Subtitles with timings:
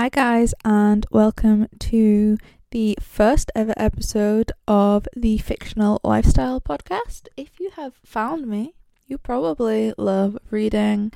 [0.00, 2.38] Hi, guys, and welcome to
[2.70, 7.28] the first ever episode of the Fictional Lifestyle Podcast.
[7.36, 8.72] If you have found me,
[9.06, 11.12] you probably love reading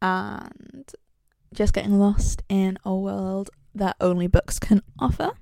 [0.00, 0.84] and
[1.52, 5.32] just getting lost in a world that only books can offer.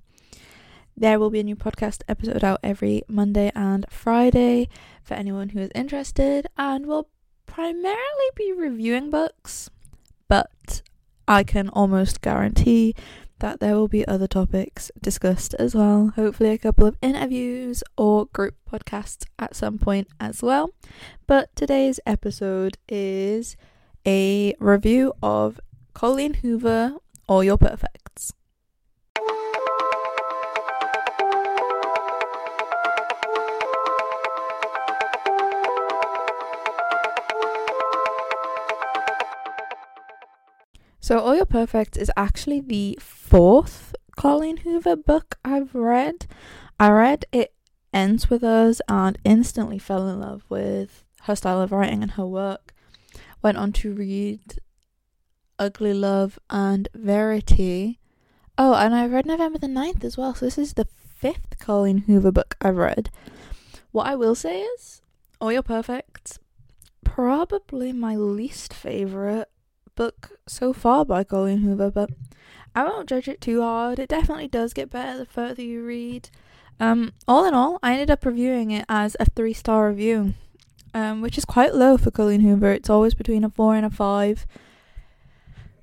[0.96, 4.70] There will be a new podcast episode out every Monday and Friday
[5.02, 7.10] for anyone who is interested, and we'll
[7.44, 9.68] primarily be reviewing books,
[11.26, 12.94] I can almost guarantee
[13.40, 16.12] that there will be other topics discussed as well.
[16.16, 20.70] Hopefully, a couple of interviews or group podcasts at some point as well.
[21.26, 23.56] But today's episode is
[24.06, 25.60] a review of
[25.94, 26.94] Colleen Hoover,
[27.26, 28.03] All Your Perfects.
[41.04, 46.24] So, All Your Perfects is actually the fourth Colleen Hoover book I've read.
[46.80, 47.52] I read It
[47.92, 52.24] Ends With Us and instantly fell in love with her style of writing and her
[52.24, 52.72] work.
[53.42, 54.62] Went on to read
[55.58, 58.00] Ugly Love and Verity.
[58.56, 60.34] Oh, and I read November the 9th as well.
[60.34, 63.10] So, this is the fifth Colleen Hoover book I've read.
[63.92, 65.02] What I will say is,
[65.38, 66.38] All Your Perfects,
[67.04, 69.48] probably my least favourite
[69.94, 72.10] book so far by Colleen Hoover, but
[72.74, 73.98] I won't judge it too hard.
[73.98, 76.28] It definitely does get better the further you read.
[76.80, 80.34] Um, all in all, I ended up reviewing it as a three star review,
[80.92, 82.72] um, which is quite low for Colleen Hoover.
[82.72, 84.46] It's always between a four and a five.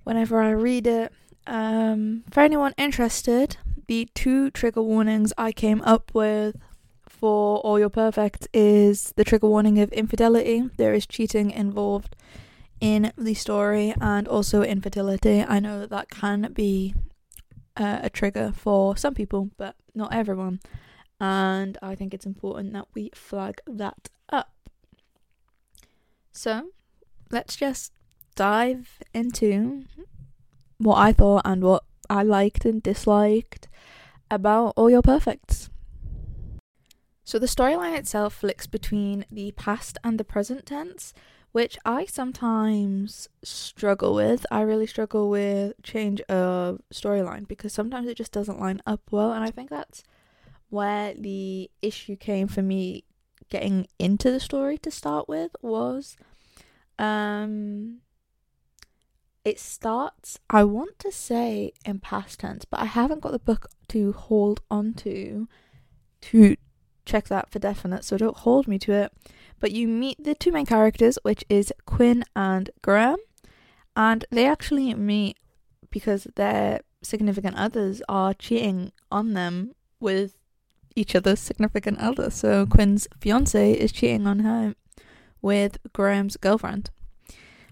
[0.04, 1.14] Whenever I read it,
[1.48, 6.58] um, for anyone interested, the two trigger warnings I came up with
[7.08, 10.70] for All Your Perfect is the trigger warning of infidelity.
[10.78, 12.16] There is cheating involved
[12.82, 15.42] in the story and also infertility.
[15.42, 16.96] I know that that can be
[17.78, 20.60] uh, a trigger for some people, but not everyone.
[21.20, 24.50] And I think it's important that we flag that up.
[26.32, 26.72] So,
[27.30, 27.94] let's just
[28.36, 29.84] dive into
[30.80, 33.68] what I thought and what I liked and disliked
[34.32, 35.70] about All Your Perfects.
[37.24, 41.14] So, the storyline itself flicks between the past and the present tense,
[41.52, 44.46] which I sometimes struggle with.
[44.52, 49.34] I really struggle with change of storyline because sometimes it just doesn't line up well,
[49.34, 50.04] and I think that's
[50.70, 53.04] where the issue came for me
[53.50, 56.16] getting into the story to start with was
[56.98, 57.98] um
[59.44, 63.68] it starts I want to say in past tense, but I haven't got the book
[63.90, 65.48] to hold on to
[66.22, 66.56] to
[67.06, 69.14] check that for definite, so don't hold me to it.
[69.60, 73.18] But you meet the two main characters, which is Quinn and Graham,
[73.96, 75.38] and they actually meet
[75.90, 80.38] because their significant others are cheating on them with
[80.96, 82.30] each other's significant other.
[82.30, 84.76] So Quinn's fiance is cheating on her
[85.42, 86.90] with Graham's girlfriend,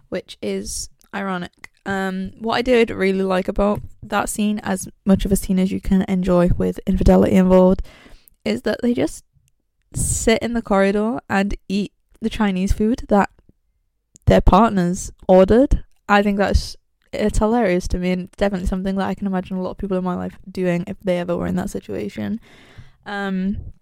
[0.09, 1.69] which is ironic.
[1.85, 5.71] Um, what I did really like about that scene, as much of a scene as
[5.71, 7.81] you can enjoy with infidelity involved,
[8.49, 9.23] is that they just
[9.93, 13.29] sit in the corridor and eat the Chinese food that
[14.25, 15.83] their partners ordered.
[16.09, 16.75] I think that's
[17.13, 19.77] it's hilarious to me and it's definitely something that I can imagine a lot of
[19.77, 22.39] people in my life doing if they ever were in that situation.
[23.05, 23.73] Um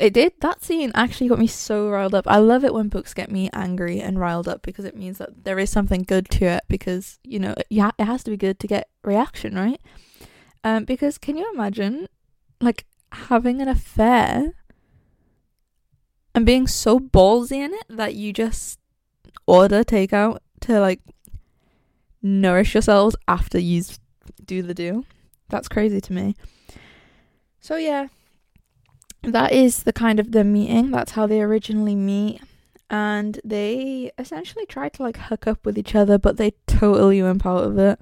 [0.00, 2.26] it did that scene actually got me so riled up.
[2.28, 5.44] I love it when books get me angry and riled up because it means that
[5.44, 8.58] there is something good to it because you know yeah it has to be good
[8.60, 9.80] to get reaction, right?
[10.68, 12.08] Um because can you imagine
[12.60, 14.54] like having an affair
[16.34, 18.78] and being so ballsy in it that you just
[19.46, 21.00] order takeout to like
[22.22, 23.82] nourish yourselves after you
[24.44, 25.04] do the do.
[25.48, 26.36] That's crazy to me.
[27.60, 28.08] So yeah,
[29.22, 30.90] that is the kind of the meeting.
[30.90, 32.40] That's how they originally meet.
[32.90, 37.44] And they essentially try to like hook up with each other, but they totally went
[37.44, 37.98] out of it.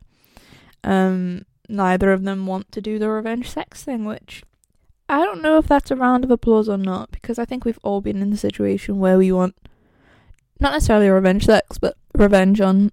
[0.85, 4.43] Um, neither of them want to do the revenge sex thing, which
[5.09, 7.79] I don't know if that's a round of applause or not because I think we've
[7.83, 9.57] all been in the situation where we want
[10.59, 12.91] not necessarily revenge sex, but revenge on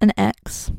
[0.00, 0.70] an ex.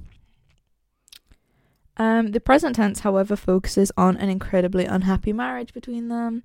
[1.97, 6.43] Um, the present tense, however, focuses on an incredibly unhappy marriage between them,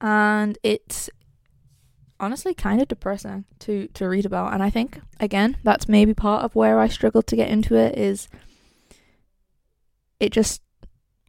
[0.00, 1.10] and it's
[2.18, 4.54] honestly kind of depressing to to read about.
[4.54, 7.98] And I think again, that's maybe part of where I struggled to get into it.
[7.98, 8.28] Is
[10.20, 10.62] it just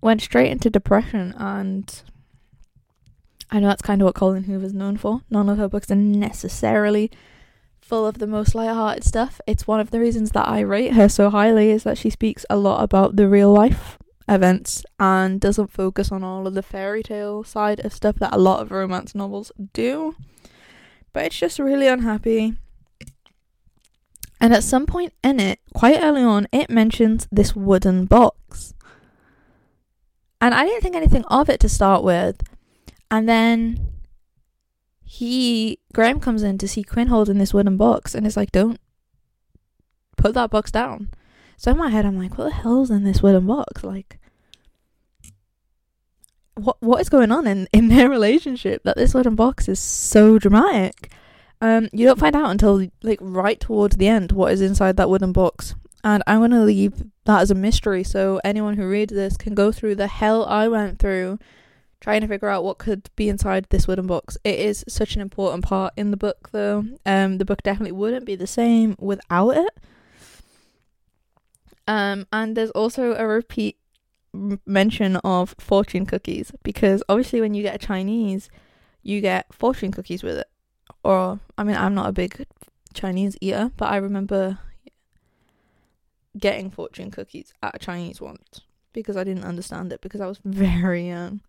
[0.02, 2.04] went straight into depression and
[3.50, 5.22] I know that's kind of what Colleen Hoover's known for.
[5.30, 7.12] None of her books are necessarily
[7.82, 9.42] full of the most light-hearted stuff.
[9.46, 12.46] It's one of the reasons that I rate her so highly is that she speaks
[12.50, 13.98] a lot about the real life
[14.30, 18.38] events and doesn't focus on all of the fairy tale side of stuff that a
[18.38, 20.16] lot of romance novels do.
[21.12, 22.56] But it's just really unhappy.
[24.40, 28.74] And at some point in it, quite early on, it mentions this wooden box.
[30.42, 32.42] And I didn't think anything of it to start with.
[33.10, 33.92] And then
[35.04, 38.80] he Graham comes in to see Quinn holding this wooden box and is like, Don't
[40.18, 41.10] put that box down.
[41.58, 43.84] So in my head I'm like, What the hell's in this wooden box?
[43.84, 44.18] Like
[46.56, 50.40] what what is going on in, in their relationship that this wooden box is so
[50.40, 51.12] dramatic?
[51.60, 55.10] Um, you don't find out until like right towards the end what is inside that
[55.10, 55.76] wooden box.
[56.04, 59.72] And I'm gonna leave that as a mystery so anyone who reads this can go
[59.72, 61.40] through the hell I went through
[62.02, 64.38] trying to figure out what could be inside this wooden box.
[64.44, 66.84] It is such an important part in the book, though.
[67.06, 69.80] Um, the book definitely wouldn't be the same without it.
[71.88, 73.78] Um, and there's also a repeat
[74.66, 78.50] mention of fortune cookies because obviously when you get a Chinese,
[79.04, 80.50] you get fortune cookies with it.
[81.04, 82.46] Or I mean, I'm not a big
[82.94, 84.60] Chinese eater, but I remember
[86.38, 88.62] getting fortune cookies at a Chinese once
[88.94, 91.42] because I didn't understand it because I was very young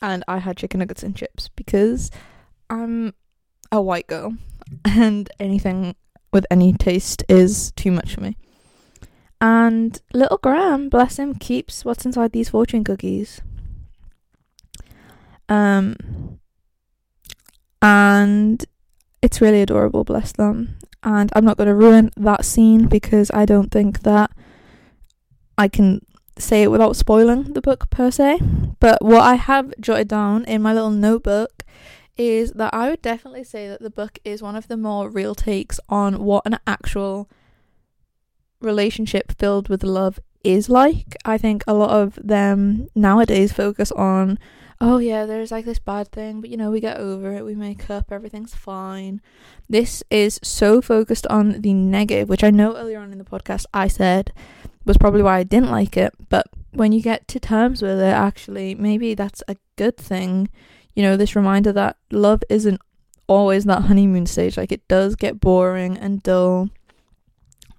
[0.00, 2.10] and I had chicken nuggets and chips because
[2.70, 3.14] I'm
[3.70, 4.34] a white girl
[4.84, 5.94] and anything
[6.32, 8.36] with any taste is too much for me.
[9.40, 13.40] And little Graham, bless him, keeps what's inside these fortune cookies.
[15.48, 15.96] Um
[17.80, 18.64] and
[19.22, 20.76] it's really adorable, bless them.
[21.02, 24.30] And I'm not going to ruin that scene because I don't think that
[25.56, 26.04] I can
[26.38, 28.40] say it without spoiling the book per se.
[28.80, 31.64] But what I have jotted down in my little notebook
[32.16, 35.34] is that I would definitely say that the book is one of the more real
[35.34, 37.28] takes on what an actual
[38.60, 41.16] relationship filled with love is like.
[41.24, 44.38] I think a lot of them nowadays focus on,
[44.80, 47.54] oh yeah, there's like this bad thing, but you know, we get over it, we
[47.54, 49.20] make up, everything's fine.
[49.68, 53.66] This is so focused on the negative, which I know earlier on in the podcast
[53.74, 54.32] I said
[54.84, 56.14] was probably why I didn't like it.
[56.28, 60.48] But when you get to terms with it, actually, maybe that's a good thing.
[60.94, 62.80] You know, this reminder that love isn't
[63.26, 64.56] always that honeymoon stage.
[64.56, 66.70] Like, it does get boring and dull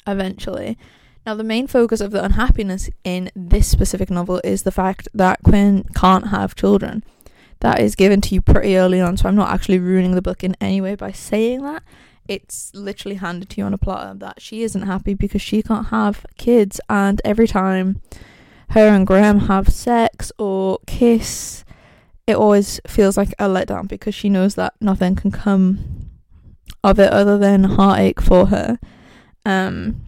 [0.05, 0.77] eventually.
[1.25, 5.43] Now, the main focus of the unhappiness in this specific novel is the fact that
[5.43, 7.03] Quinn can't have children.
[7.59, 10.43] That is given to you pretty early on, so I'm not actually ruining the book
[10.43, 11.83] in any way by saying that
[12.27, 15.87] it's literally handed to you on a platter that she isn't happy because she can't
[15.87, 18.01] have kids, and every time
[18.69, 21.65] her and Graham have sex or kiss,
[22.27, 26.09] it always feels like a letdown because she knows that nothing can come
[26.83, 28.79] of it other than heartache for her.
[29.45, 30.05] Um,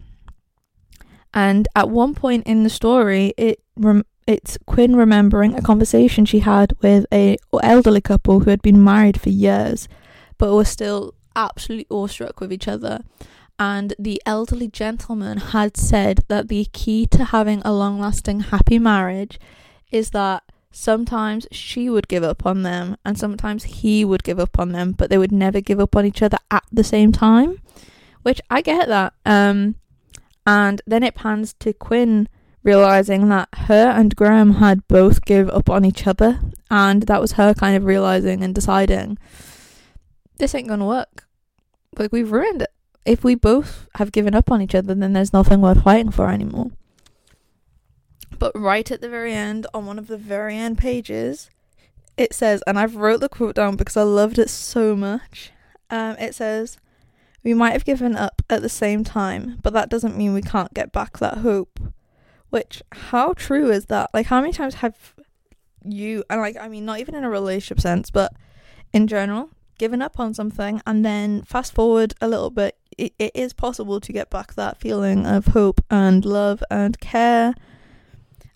[1.34, 6.40] and at one point in the story, it rem- it's Quinn remembering a conversation she
[6.40, 9.88] had with a elderly couple who had been married for years,
[10.38, 13.00] but were still absolutely awestruck with each other.
[13.58, 18.78] And the elderly gentleman had said that the key to having a long lasting happy
[18.78, 19.38] marriage
[19.90, 24.58] is that sometimes she would give up on them and sometimes he would give up
[24.58, 27.60] on them, but they would never give up on each other at the same time.
[28.22, 29.14] Which I get that.
[29.26, 29.74] Um,
[30.46, 32.28] and then it pans to Quinn
[32.62, 36.40] realizing that her and Graham had both give up on each other,
[36.70, 39.18] and that was her kind of realizing and deciding
[40.38, 41.26] this ain't gonna work.
[41.98, 42.70] Like we've ruined it.
[43.04, 46.30] If we both have given up on each other, then there's nothing worth fighting for
[46.30, 46.70] anymore.
[48.38, 51.50] But right at the very end, on one of the very end pages,
[52.16, 55.52] it says, and I've wrote the quote down because I loved it so much.
[55.90, 56.78] Um, it says,
[57.42, 60.74] "We might have given up at the same time, but that doesn't mean we can't
[60.74, 61.80] get back that hope."
[62.50, 64.10] Which, how true is that?
[64.12, 65.14] Like, how many times have
[65.84, 68.34] you, and like, I mean, not even in a relationship sense, but
[68.92, 73.32] in general, given up on something and then fast forward a little bit it, it
[73.34, 77.54] is possible to get back that feeling of hope and love and care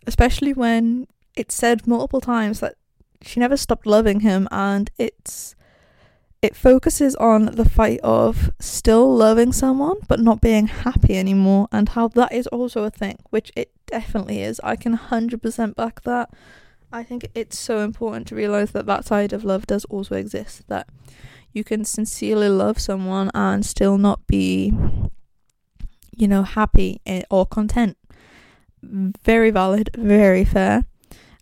[0.07, 2.77] especially when it's said multiple times that
[3.23, 5.57] she never stopped loving him and it's
[6.43, 11.91] it focuses on the fight of still loving someone but not being happy anymore and
[11.91, 16.31] how that is also a thing which it definitely is i can 100% back that
[16.93, 20.67] I think it's so important to realize that that side of love does also exist.
[20.69, 20.89] That
[21.53, 24.73] you can sincerely love someone and still not be,
[26.17, 27.01] you know, happy
[27.31, 27.97] or content.
[28.83, 30.85] Very valid, very fair.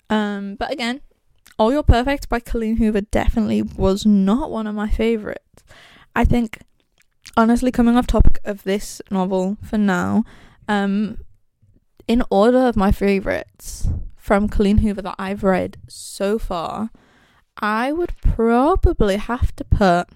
[0.08, 1.00] Um, but again,
[1.58, 5.62] All Your Perfect by Colleen Hoover definitely was not one of my favorites.
[6.16, 6.58] I think
[7.36, 10.24] honestly, coming off topic of this novel for now,
[10.68, 11.18] um,
[12.06, 16.90] in order of my favorites from Colleen Hoover that I've read so far,
[17.58, 20.08] I would probably have to put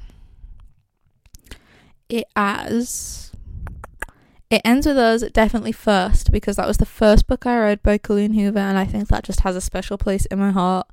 [2.09, 3.33] it as
[4.51, 7.99] it ends with us definitely first because that was the first book I read by
[7.99, 10.87] Colleen Hoover and I think that just has a special place in my heart.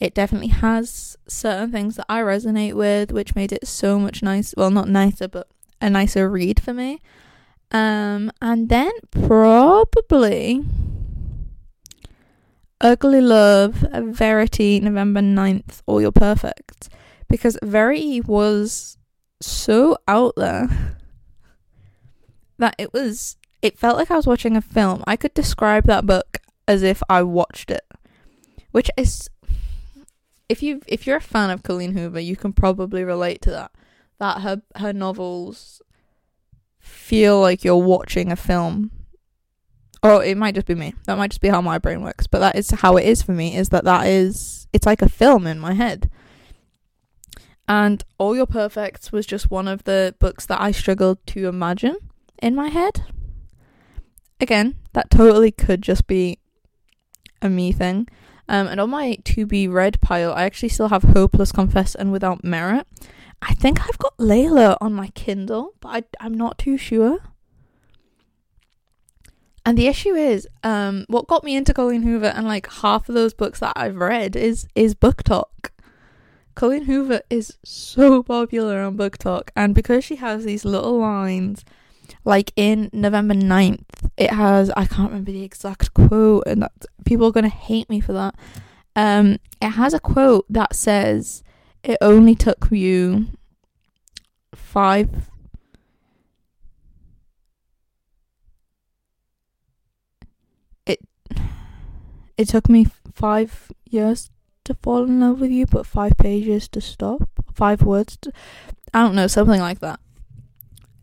[0.00, 4.54] It definitely has certain things that I resonate with which made it so much nice
[4.56, 5.48] well not nicer but
[5.80, 7.00] a nicer read for me.
[7.70, 10.62] Um and then probably
[12.80, 16.90] Ugly Love, Verity, November 9th, All Your Perfect.
[17.28, 18.98] Because Verity was
[19.40, 20.68] so out there
[22.58, 25.02] that it was it felt like I was watching a film.
[25.06, 27.84] I could describe that book as if I watched it.
[28.72, 29.30] Which is
[30.48, 33.72] if you if you're a fan of Colleen Hoover, you can probably relate to that.
[34.18, 35.82] That her her novels
[36.78, 38.90] feel like you're watching a film.
[40.02, 40.94] Or it might just be me.
[41.06, 43.32] That might just be how my brain works, but that is how it is for
[43.32, 46.10] me is that that is it's like a film in my head.
[47.66, 51.96] And All Your Perfects was just one of the books that I struggled to imagine
[52.42, 53.04] in my head.
[54.38, 56.38] Again, that totally could just be
[57.40, 58.06] a me thing.
[58.48, 62.12] Um, and on my to be read pile, I actually still have Hopeless Confess and
[62.12, 62.86] Without Merit.
[63.40, 67.20] I think I've got Layla on my Kindle, but I, I'm not too sure.
[69.66, 73.14] And the issue is, um, what got me into Colleen Hoover and like half of
[73.14, 75.70] those books that I've read is is BookTok.
[76.54, 81.64] Colleen Hoover is so popular on BookTok, and because she has these little lines,
[82.24, 86.72] like in November 9th, it has I can't remember the exact quote, and that
[87.04, 88.34] people are gonna hate me for that.
[88.96, 91.42] Um, it has a quote that says,
[91.82, 93.26] "It only took you
[94.54, 95.30] five."
[100.86, 101.00] It
[102.36, 104.30] it took me five years
[104.64, 107.28] to fall in love with you, but five pages to stop.
[107.52, 108.32] Five words to.
[108.92, 110.00] I don't know, something like that.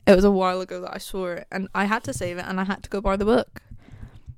[0.08, 2.46] It was a while ago that I saw it, and I had to save it,
[2.48, 3.62] and I had to go buy the book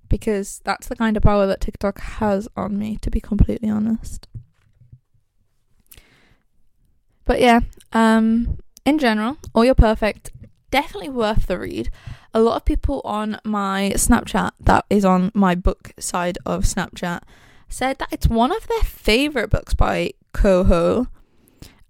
[0.10, 4.27] because that's the kind of power that TikTok has on me, to be completely honest.
[7.25, 7.62] But yeah,
[7.93, 10.32] um, in general, All Your Perfect,
[10.70, 11.89] definitely worth the read.
[12.34, 17.22] A lot of people on my Snapchat, that is on my book side of Snapchat,
[17.70, 21.08] said that it's one of their favorite books by Coho,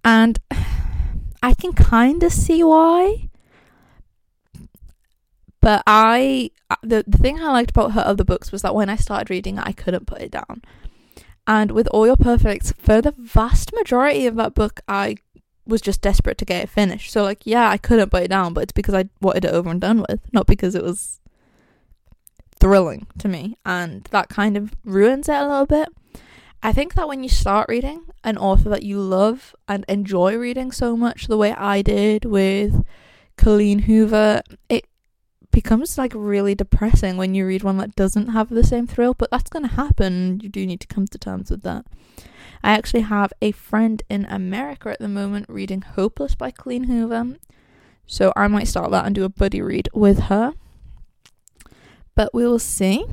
[0.04, 0.38] and
[1.42, 3.28] I can kind of see why.
[5.64, 8.90] But I, uh, the the thing I liked about her other books was that when
[8.90, 10.60] I started reading it, I couldn't put it down.
[11.46, 15.16] And with All Your Perfects, for the vast majority of that book, I
[15.66, 17.10] was just desperate to get it finished.
[17.10, 19.70] So like, yeah, I couldn't put it down, but it's because I wanted it over
[19.70, 21.18] and done with, not because it was
[22.60, 25.88] thrilling to me, and that kind of ruins it a little bit.
[26.62, 30.72] I think that when you start reading an author that you love and enjoy reading
[30.72, 32.84] so much, the way I did with
[33.38, 34.84] Colleen Hoover, it
[35.54, 39.30] becomes like really depressing when you read one that doesn't have the same thrill, but
[39.30, 40.40] that's going to happen.
[40.42, 41.86] You do need to come to terms with that.
[42.62, 47.36] I actually have a friend in America at the moment reading Hopeless by Colleen Hoover,
[48.06, 50.54] so I might start that and do a buddy read with her
[52.14, 53.04] but we will see.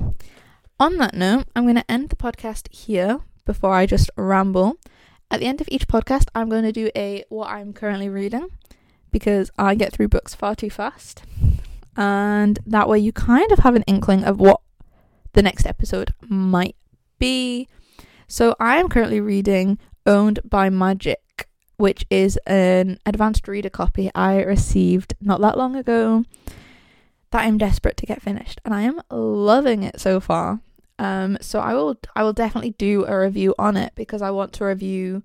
[0.80, 4.78] On that note, I'm going to end the podcast here before I just ramble.
[5.30, 8.48] At the end of each podcast, I'm going to do a what I'm currently reading
[9.12, 11.24] because I get through books far too fast.
[11.98, 14.62] And that way you kind of have an inkling of what
[15.34, 16.76] the next episode might
[17.20, 17.68] be.
[18.28, 24.42] So I am currently reading Owned by Magic, which is an advanced reader copy I
[24.42, 26.24] received not that long ago
[27.32, 30.62] that I'm desperate to get finished and I am loving it so far.
[31.00, 34.54] Um so I will I will definitely do a review on it because I want
[34.54, 35.24] to review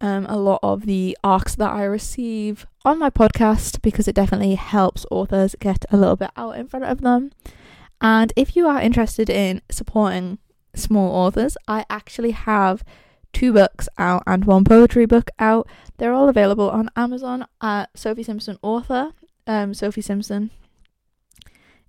[0.00, 4.54] um a lot of the arcs that I receive on my podcast because it definitely
[4.54, 7.30] helps authors get a little bit out in front of them.
[8.00, 10.38] And if you are interested in supporting
[10.74, 12.84] small authors, I actually have
[13.32, 15.68] two books out and one poetry book out.
[15.96, 19.12] They're all available on Amazon at Sophie Simpson Author.
[19.46, 20.50] Um, Sophie Simpson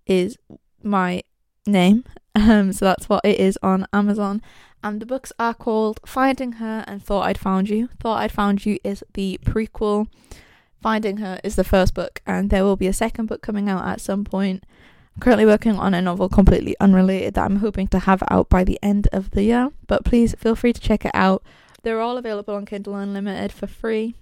[0.05, 0.37] is
[0.81, 1.23] my
[1.65, 2.05] name.
[2.37, 4.43] Um, so that's what it is on Amazon.
[4.83, 7.89] And the books are called Finding Her and Thought I'd Found You.
[7.99, 10.07] Thought I'd Found You is the prequel.
[10.79, 13.87] Finding Her is the first book, and there will be a second book coming out
[13.87, 14.63] at some point.
[15.15, 18.63] I'm currently working on a novel completely unrelated that I'm hoping to have out by
[18.63, 19.71] the end of the year.
[19.87, 21.41] But please feel free to check it out.
[21.81, 24.13] They're all available on Kindle Unlimited for free.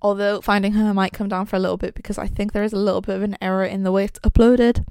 [0.00, 2.72] Although finding her might come down for a little bit because I think there is
[2.72, 4.86] a little bit of an error in the way it's uploaded.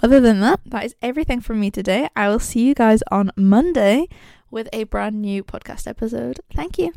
[0.00, 2.08] Other than that, that is everything from me today.
[2.14, 4.08] I will see you guys on Monday
[4.50, 6.40] with a brand new podcast episode.
[6.54, 6.92] Thank you.